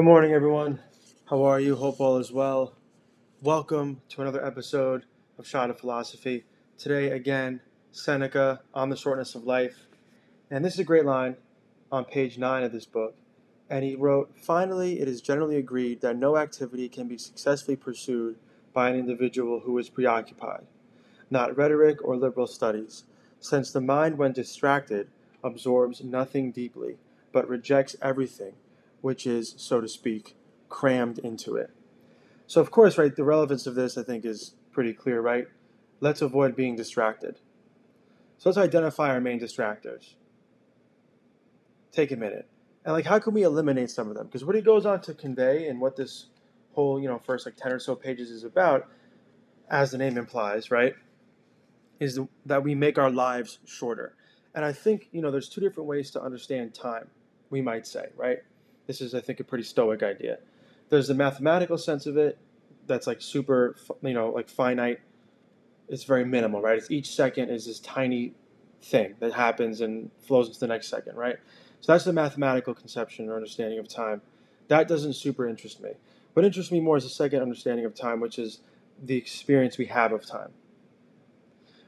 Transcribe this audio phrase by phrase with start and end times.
[0.00, 0.80] Good morning, everyone.
[1.26, 1.76] How are you?
[1.76, 2.72] Hope all is well.
[3.42, 5.04] Welcome to another episode
[5.38, 6.46] of Shot of Philosophy.
[6.78, 7.60] Today, again,
[7.92, 9.88] Seneca on the shortness of life.
[10.50, 11.36] And this is a great line
[11.92, 13.14] on page 9 of this book.
[13.68, 18.38] And he wrote Finally, it is generally agreed that no activity can be successfully pursued
[18.72, 20.64] by an individual who is preoccupied,
[21.28, 23.04] not rhetoric or liberal studies,
[23.38, 25.08] since the mind, when distracted,
[25.44, 26.96] absorbs nothing deeply,
[27.32, 28.54] but rejects everything
[29.00, 30.36] which is, so to speak,
[30.68, 31.70] crammed into it.
[32.46, 35.46] So, of course, right, the relevance of this, I think, is pretty clear, right?
[36.00, 37.38] Let's avoid being distracted.
[38.38, 40.14] So, let's identify our main distractors.
[41.92, 42.48] Take a minute.
[42.84, 44.26] And, like, how can we eliminate some of them?
[44.26, 46.26] Because what he goes on to convey and what this
[46.72, 48.88] whole, you know, first, like, 10 or so pages is about,
[49.68, 50.94] as the name implies, right,
[52.00, 54.14] is that we make our lives shorter.
[54.54, 57.08] And I think, you know, there's two different ways to understand time,
[57.50, 58.38] we might say, right?
[58.90, 60.38] This is, I think, a pretty stoic idea.
[60.88, 62.38] There's the mathematical sense of it
[62.88, 64.98] that's like super, you know, like finite.
[65.88, 66.76] It's very minimal, right?
[66.76, 68.34] It's each second is this tiny
[68.82, 71.36] thing that happens and flows into the next second, right?
[71.80, 74.22] So that's the mathematical conception or understanding of time.
[74.66, 75.90] That doesn't super interest me.
[76.32, 78.58] What interests me more is the second understanding of time, which is
[79.00, 80.50] the experience we have of time.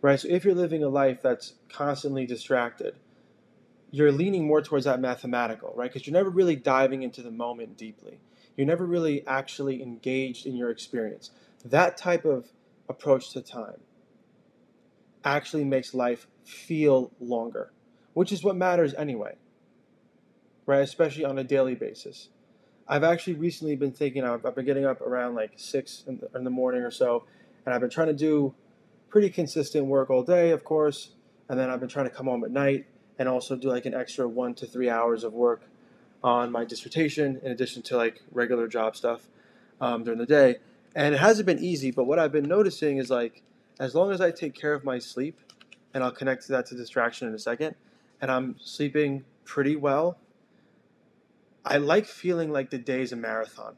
[0.00, 0.20] Right?
[0.20, 2.94] So if you're living a life that's constantly distracted,
[3.94, 5.88] you're leaning more towards that mathematical, right?
[5.88, 8.18] Because you're never really diving into the moment deeply.
[8.56, 11.30] You're never really actually engaged in your experience.
[11.64, 12.48] That type of
[12.88, 13.78] approach to time
[15.24, 17.70] actually makes life feel longer,
[18.14, 19.36] which is what matters anyway,
[20.66, 20.82] right?
[20.82, 22.30] Especially on a daily basis.
[22.88, 26.36] I've actually recently been thinking, I've, I've been getting up around like six in the,
[26.36, 27.26] in the morning or so,
[27.64, 28.56] and I've been trying to do
[29.08, 31.10] pretty consistent work all day, of course,
[31.48, 32.86] and then I've been trying to come home at night
[33.18, 35.62] and also do like an extra one to three hours of work
[36.22, 39.28] on my dissertation in addition to like regular job stuff
[39.80, 40.56] um, during the day.
[40.94, 43.42] And it hasn't been easy, but what I've been noticing is like
[43.78, 45.38] as long as I take care of my sleep,
[45.92, 47.74] and I'll connect that to distraction in a second,
[48.20, 50.18] and I'm sleeping pretty well,
[51.64, 53.76] I like feeling like the day is a marathon.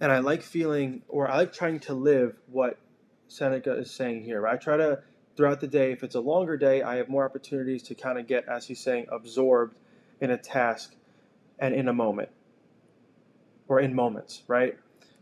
[0.00, 2.78] And I like feeling, or I like trying to live what
[3.26, 4.46] Seneca is saying here.
[4.46, 5.00] I try to
[5.38, 5.92] throughout the day.
[5.92, 8.80] If it's a longer day, I have more opportunities to kind of get, as he's
[8.80, 9.78] saying, absorbed
[10.20, 10.96] in a task
[11.60, 12.30] and in a moment
[13.68, 14.76] or in moments, right?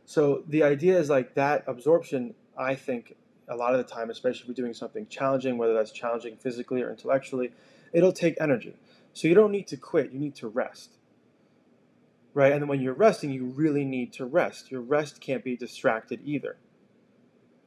[0.07, 3.15] So the idea is like that absorption, I think,
[3.47, 6.81] a lot of the time, especially if you're doing something challenging, whether that's challenging physically
[6.81, 7.53] or intellectually,
[7.93, 8.75] it'll take energy.
[9.13, 10.93] So you don't need to quit, you need to rest.
[12.33, 12.53] Right?
[12.53, 14.71] And then when you're resting, you really need to rest.
[14.71, 16.57] Your rest can't be distracted either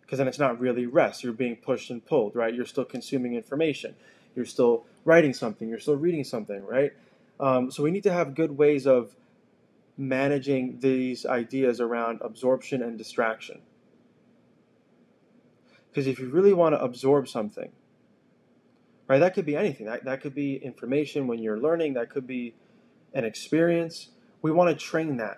[0.09, 1.23] because then it's not really rest.
[1.23, 2.51] You're being pushed and pulled, right?
[2.51, 3.93] You're still consuming information.
[4.35, 5.69] You're still writing something.
[5.69, 6.93] You're still reading something, right?
[7.39, 9.15] Um, so we need to have good ways of
[9.99, 13.61] managing these ideas around absorption and distraction.
[15.91, 17.71] Because if you really want to absorb something,
[19.07, 19.85] right, that could be anything.
[19.85, 22.55] That, that could be information when you're learning, that could be
[23.13, 24.09] an experience.
[24.41, 25.37] We want to train that.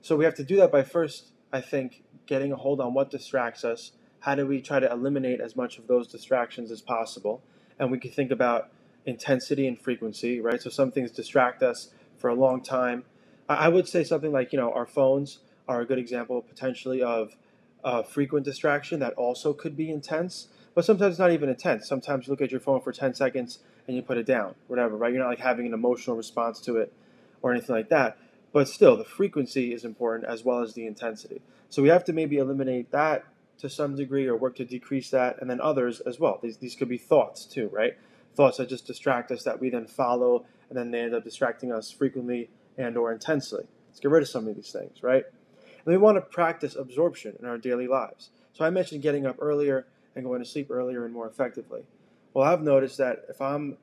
[0.00, 3.10] So we have to do that by first, I think, getting a hold on what
[3.10, 3.92] distracts us.
[4.20, 7.42] How do we try to eliminate as much of those distractions as possible?
[7.78, 8.70] And we can think about
[9.06, 10.60] intensity and frequency, right?
[10.60, 13.04] So some things distract us for a long time.
[13.48, 15.38] I would say something like, you know, our phones
[15.68, 17.36] are a good example potentially of
[17.84, 21.86] uh, frequent distraction that also could be intense, but sometimes it's not even intense.
[21.86, 24.96] Sometimes you look at your phone for 10 seconds and you put it down, whatever,
[24.96, 25.12] right?
[25.12, 26.92] You're not like having an emotional response to it
[27.42, 28.16] or anything like that.
[28.54, 31.42] But still, the frequency is important as well as the intensity.
[31.68, 33.24] So we have to maybe eliminate that
[33.58, 36.38] to some degree or work to decrease that, and then others as well.
[36.40, 37.98] These, these could be thoughts too, right?
[38.36, 41.72] Thoughts that just distract us that we then follow, and then they end up distracting
[41.72, 42.48] us frequently
[42.78, 43.64] and or intensely.
[43.88, 45.24] Let's get rid of some of these things, right?
[45.84, 48.30] And we want to practice absorption in our daily lives.
[48.52, 51.82] So I mentioned getting up earlier and going to sleep earlier and more effectively.
[52.32, 53.78] Well, I've noticed that if I'm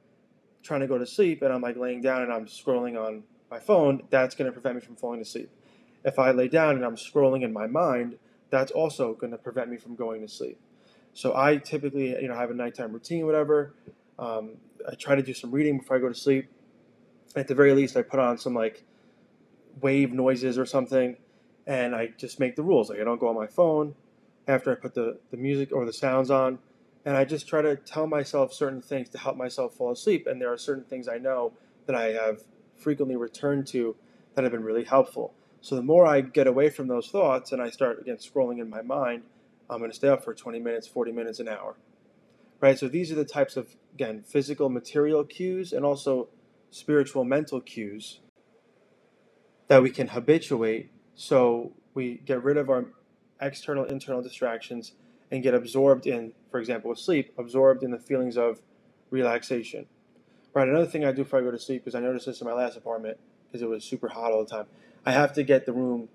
[0.64, 3.60] trying to go to sleep and I'm like laying down and I'm scrolling on my
[3.60, 5.52] phone, that's going to prevent me from falling asleep
[6.04, 8.18] if I lay down and I'm scrolling in my mind,
[8.50, 10.60] that's also going to prevent me from going to sleep.
[11.14, 13.74] So I typically, you know, have a nighttime routine, whatever.
[14.18, 14.52] Um,
[14.90, 16.50] I try to do some reading before I go to sleep.
[17.36, 18.84] At the very least, I put on some like
[19.82, 21.18] wave noises or something,
[21.66, 22.90] and I just make the rules.
[22.90, 23.96] Like I don't go on my phone
[24.48, 26.60] after I put the, the music or the sounds on,
[27.06, 30.28] and I just try to tell myself certain things to help myself fall asleep.
[30.28, 31.54] And there are certain things I know
[31.86, 32.44] that I have
[32.82, 33.96] frequently return to
[34.36, 35.34] that have been really helpful.
[35.62, 38.70] So the more I get away from those thoughts and I start again scrolling in
[38.70, 39.24] my mind,
[39.70, 41.76] I'm going to stay up for 20 minutes, 40 minutes, an hour.
[42.60, 42.78] Right?
[42.78, 46.30] So these are the types of again physical material cues and also
[46.72, 48.20] spiritual mental cues
[49.68, 52.86] that we can habituate so we get rid of our
[53.42, 54.94] external, internal distractions
[55.32, 58.62] and get absorbed in, for example, with sleep, absorbed in the feelings of
[59.10, 59.86] relaxation.
[60.54, 60.68] Right.
[60.68, 62.54] Another thing I do before I go to sleep, because I noticed this in my
[62.54, 63.18] last apartment,
[63.48, 64.66] because it was super hot all the time.
[65.06, 66.10] I have to get the room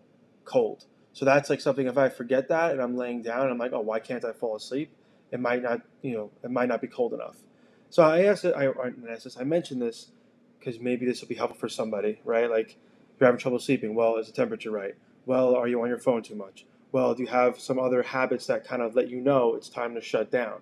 [0.44, 0.84] cold.
[1.12, 1.86] So that's like something.
[1.86, 4.56] If I forget that and I'm laying down, I'm like, oh, why can't I fall
[4.56, 4.90] asleep?
[5.32, 7.36] It might not, you know, it might not be cold enough.
[7.88, 8.54] So I asked it.
[8.54, 9.38] I, I asked this.
[9.38, 10.10] I mentioned this
[10.58, 12.50] because maybe this will be helpful for somebody, right?
[12.50, 12.76] Like
[13.18, 13.94] you're having trouble sleeping.
[13.94, 14.94] Well, is the temperature right?
[15.24, 16.66] Well, are you on your phone too much?
[16.92, 19.94] Well, do you have some other habits that kind of let you know it's time
[19.94, 20.60] to shut down?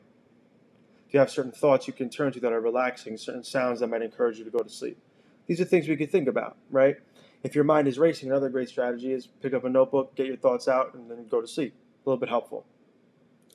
[1.15, 4.03] You have certain thoughts you can turn to that are relaxing, certain sounds that might
[4.03, 4.99] encourage you to go to sleep.
[5.47, 6.97] These are things we could think about, right?
[7.45, 10.37] If your mind is racing, another great strategy is pick up a notebook, get your
[10.37, 11.73] thoughts out, and then go to sleep.
[12.05, 12.67] A little bit helpful.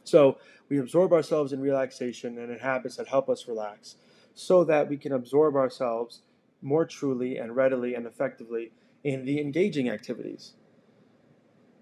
[0.06, 0.38] So
[0.70, 3.98] we absorb ourselves in relaxation and in habits that help us relax
[4.34, 6.22] so that we can absorb ourselves
[6.62, 8.72] more truly and readily and effectively
[9.04, 10.54] in the engaging activities.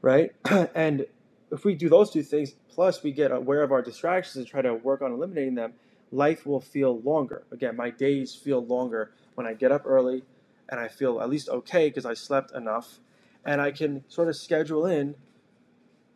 [0.02, 0.32] Right?
[0.74, 1.06] and
[1.52, 4.62] if we do those two things, plus we get aware of our distractions and try
[4.62, 5.74] to work on eliminating them,
[6.12, 7.44] life will feel longer.
[7.52, 10.24] Again, my days feel longer when I get up early
[10.70, 13.00] and I feel at least okay because I slept enough.
[13.46, 15.16] And I can sort of schedule in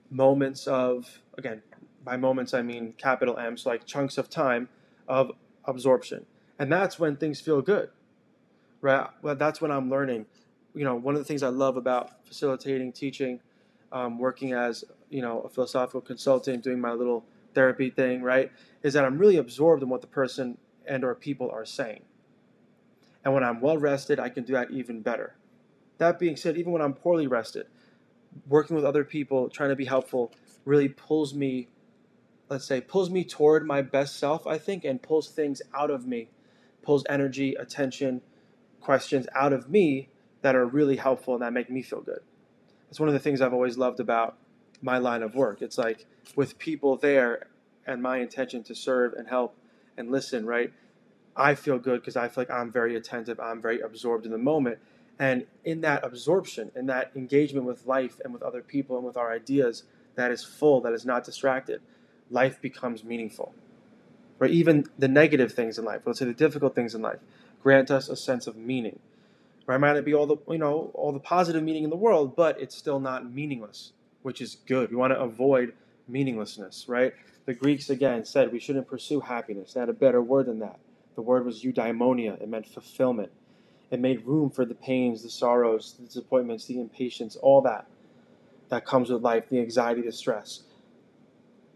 [0.10, 1.62] moments of, again,
[2.04, 4.68] by moments I mean capital M, so like chunks of time
[5.07, 5.31] of
[5.66, 6.25] absorption.
[6.60, 7.89] And that's when things feel good,
[8.81, 9.07] right?
[9.22, 10.25] Well, that's when I'm learning.
[10.74, 13.39] You know, one of the things I love about facilitating, teaching,
[13.91, 18.51] um, working as you know a philosophical consultant, doing my little therapy thing, right,
[18.83, 20.57] is that I'm really absorbed in what the person
[20.88, 22.01] and or people are saying.
[23.23, 25.35] And when I'm well rested, I can do that even better.
[25.97, 27.67] That being said, even when I'm poorly rested,
[28.47, 30.31] working with other people, trying to be helpful,
[30.65, 31.67] really pulls me,
[32.49, 36.07] let's say, pulls me toward my best self, I think, and pulls things out of
[36.07, 36.29] me,
[36.81, 38.21] pulls energy, attention,
[38.79, 40.09] questions out of me
[40.41, 42.21] that are really helpful and that make me feel good.
[42.91, 44.38] It's one of the things I've always loved about
[44.81, 45.61] my line of work.
[45.61, 46.05] It's like
[46.35, 47.47] with people there
[47.88, 49.55] and my intention to serve and help
[49.97, 50.73] and listen, right?
[51.35, 54.38] I feel good because I feel like I'm very attentive, I'm very absorbed in the
[54.38, 54.79] moment.
[55.17, 59.15] And in that absorption, in that engagement with life and with other people and with
[59.15, 59.83] our ideas
[60.15, 61.81] that is full, that is not distracted,
[62.29, 63.53] life becomes meaningful.
[64.38, 64.51] Right?
[64.51, 67.19] Even the negative things in life, let's say the difficult things in life,
[67.63, 68.99] grant us a sense of meaning.
[69.66, 69.80] Right?
[69.80, 72.60] Might not be all the you know all the positive meaning in the world, but
[72.60, 74.90] it's still not meaningless, which is good.
[74.90, 75.74] We want to avoid
[76.08, 77.13] meaninglessness, right?
[77.46, 79.74] The Greeks again said we shouldn't pursue happiness.
[79.74, 80.80] They had a better word than that.
[81.16, 82.42] The word was eudaimonia.
[82.42, 83.31] It meant fulfillment.
[83.90, 87.88] It made room for the pains, the sorrows, the disappointments, the impatience, all that
[88.72, 90.63] that comes with life, the anxiety, the stress.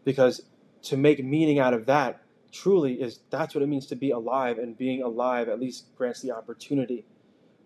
[0.06, 0.42] Because
[0.84, 2.22] to make meaning out of that
[2.54, 6.22] truly is that's what it means to be alive, and being alive at least grants
[6.22, 7.06] the opportunity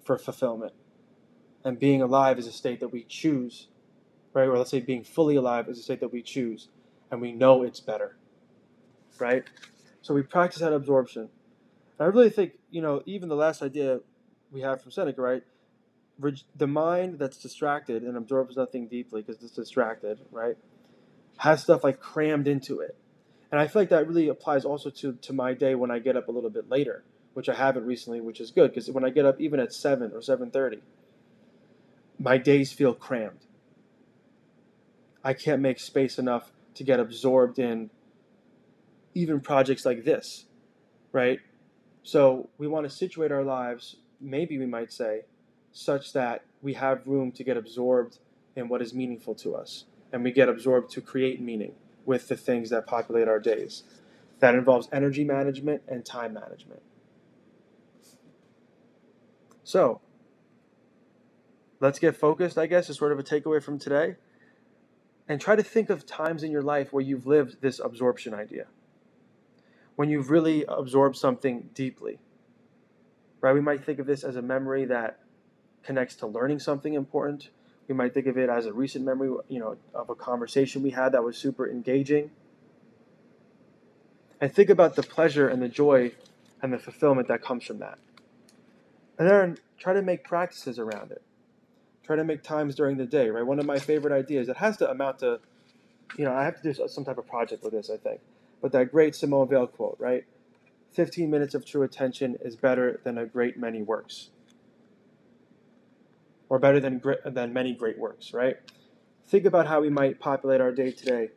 [0.09, 0.73] for fulfillment.
[1.63, 3.67] And being alive is a state that we choose,
[4.33, 4.47] right?
[4.47, 6.69] Or let's say being fully alive is a state that we choose,
[7.11, 8.17] and we know it's better,
[9.19, 9.43] right?
[10.01, 11.29] So we practice that absorption.
[11.99, 13.99] And I really think, you know, even the last idea
[14.51, 15.43] we have from Seneca, right?
[16.55, 20.57] The mind that's distracted and absorbs nothing deeply because it's distracted, right?
[21.37, 22.97] Has stuff like crammed into it.
[23.51, 26.17] And I feel like that really applies also to, to my day when I get
[26.17, 27.03] up a little bit later
[27.39, 30.11] which I haven't recently, which is good because when I get up even at 7
[30.11, 30.81] or 7:30,
[32.19, 33.45] my days feel crammed.
[35.23, 37.91] I can't make space enough to get absorbed in
[39.13, 40.47] even projects like this,
[41.13, 41.39] right?
[42.03, 45.23] So we want to situate our lives, maybe we might say,
[45.71, 48.19] such that we have room to get absorbed
[48.57, 49.85] in what is meaningful to us.
[50.11, 51.75] And we get absorbed to create meaning
[52.05, 53.83] with the things that populate our days.
[54.39, 56.81] That involves energy management and time management.
[59.69, 60.01] So,
[61.79, 64.15] let's get focused, I guess, is sort of a takeaway from today.
[65.27, 68.65] And try to think of times in your life where you've lived this absorption idea.
[69.95, 72.17] When you've really absorbed something deeply.
[73.41, 73.53] Right?
[73.53, 75.19] We might think of this as a memory that
[75.83, 77.49] connects to learning something important.
[77.87, 80.89] We might think of it as a recent memory, you know, of a conversation we
[80.89, 82.31] had that was super engaging.
[84.41, 86.13] And think about the pleasure and the joy
[86.59, 87.99] and the fulfillment that comes from that.
[89.19, 91.21] And then try to make practices around it.
[92.03, 93.45] Try to make times during the day, right?
[93.45, 95.39] One of my favorite ideas, it has to amount to,
[96.17, 98.21] you know, I have to do some type of project with this, I think.
[98.61, 100.23] But that great Simone Weil quote, right?
[100.93, 104.29] 15 minutes of true attention is better than a great many works.
[106.47, 108.57] Or better than, than many great works, right?
[109.27, 111.29] Think about how we might populate our day today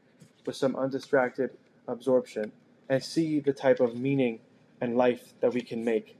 [0.46, 1.50] with some undistracted
[1.86, 2.52] absorption
[2.88, 4.38] and see the type of meaning
[4.80, 6.16] and life that we can make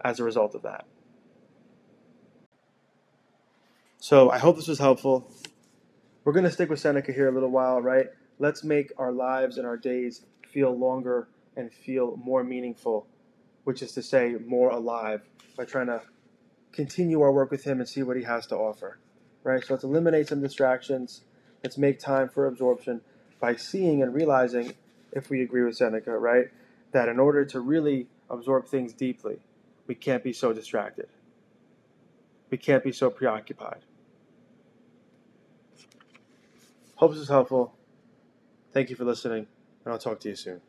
[0.00, 0.86] as a result of that.
[4.02, 5.30] So I hope this was helpful.
[6.24, 8.08] We're going to stick with Seneca here a little while, right?
[8.40, 13.06] Let's make our lives and our days feel longer and feel more meaningful,
[13.62, 15.22] which is to say, more alive,
[15.56, 16.02] by trying to
[16.72, 18.98] continue our work with him and see what he has to offer,
[19.44, 19.64] right?
[19.64, 21.20] So let's eliminate some distractions.
[21.62, 23.02] Let's make time for absorption
[23.38, 24.74] by seeing and realizing,
[25.12, 26.46] if we agree with Seneca, right,
[26.90, 29.38] that in order to really absorb things deeply,
[29.86, 31.06] we can't be so distracted.
[32.50, 33.82] We can't be so preoccupied.
[37.02, 37.74] Hope this is helpful.
[38.72, 39.48] Thank you for listening,
[39.84, 40.60] and I'll talk to you soon.